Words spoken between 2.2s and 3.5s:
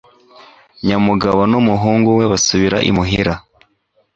basubira imuhira